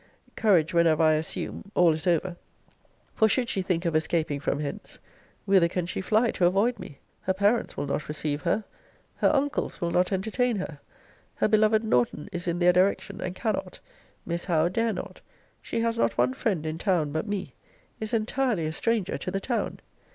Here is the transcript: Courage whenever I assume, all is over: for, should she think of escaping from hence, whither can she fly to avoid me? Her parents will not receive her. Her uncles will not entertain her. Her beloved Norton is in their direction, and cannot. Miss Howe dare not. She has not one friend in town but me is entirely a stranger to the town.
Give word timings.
Courage 0.35 0.73
whenever 0.73 1.03
I 1.03 1.13
assume, 1.13 1.71
all 1.75 1.93
is 1.93 2.07
over: 2.07 2.35
for, 3.13 3.29
should 3.29 3.49
she 3.49 3.61
think 3.61 3.85
of 3.85 3.95
escaping 3.95 4.39
from 4.39 4.59
hence, 4.59 4.97
whither 5.45 5.67
can 5.67 5.85
she 5.85 6.01
fly 6.01 6.31
to 6.31 6.47
avoid 6.47 6.79
me? 6.79 6.97
Her 7.21 7.35
parents 7.35 7.77
will 7.77 7.85
not 7.85 8.07
receive 8.09 8.41
her. 8.41 8.63
Her 9.17 9.29
uncles 9.31 9.79
will 9.79 9.91
not 9.91 10.11
entertain 10.11 10.55
her. 10.55 10.79
Her 11.35 11.47
beloved 11.47 11.83
Norton 11.83 12.29
is 12.31 12.47
in 12.47 12.57
their 12.57 12.73
direction, 12.73 13.21
and 13.21 13.35
cannot. 13.35 13.79
Miss 14.25 14.45
Howe 14.45 14.69
dare 14.69 14.91
not. 14.91 15.21
She 15.61 15.81
has 15.81 15.99
not 15.99 16.17
one 16.17 16.33
friend 16.33 16.65
in 16.65 16.79
town 16.79 17.11
but 17.11 17.27
me 17.27 17.53
is 17.99 18.11
entirely 18.11 18.65
a 18.65 18.71
stranger 18.73 19.19
to 19.19 19.29
the 19.29 19.39
town. 19.39 19.77